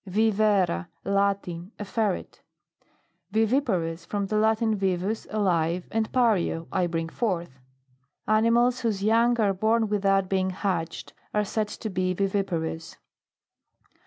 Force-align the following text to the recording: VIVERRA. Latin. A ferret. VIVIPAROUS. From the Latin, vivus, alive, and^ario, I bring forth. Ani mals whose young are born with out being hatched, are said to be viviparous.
VIVERRA. 0.07 0.89
Latin. 1.05 1.73
A 1.77 1.85
ferret. 1.85 2.41
VIVIPAROUS. 3.33 4.03
From 4.03 4.25
the 4.25 4.35
Latin, 4.35 4.75
vivus, 4.75 5.27
alive, 5.29 5.87
and^ario, 5.91 6.65
I 6.71 6.87
bring 6.87 7.07
forth. 7.07 7.59
Ani 8.27 8.49
mals 8.49 8.81
whose 8.81 9.03
young 9.03 9.39
are 9.39 9.53
born 9.53 9.89
with 9.89 10.03
out 10.03 10.27
being 10.27 10.49
hatched, 10.49 11.13
are 11.35 11.45
said 11.45 11.67
to 11.67 11.91
be 11.91 12.15
viviparous. 12.15 12.97